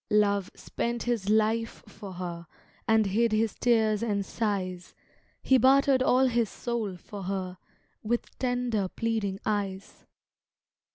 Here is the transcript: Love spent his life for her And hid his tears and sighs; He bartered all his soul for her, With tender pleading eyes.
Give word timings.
Love 0.09 0.49
spent 0.55 1.03
his 1.03 1.29
life 1.29 1.83
for 1.87 2.13
her 2.13 2.47
And 2.87 3.05
hid 3.05 3.31
his 3.31 3.53
tears 3.53 4.01
and 4.01 4.25
sighs; 4.25 4.95
He 5.43 5.59
bartered 5.59 6.01
all 6.01 6.25
his 6.25 6.49
soul 6.49 6.97
for 6.97 7.21
her, 7.25 7.59
With 8.01 8.35
tender 8.39 8.87
pleading 8.87 9.39
eyes. 9.45 10.07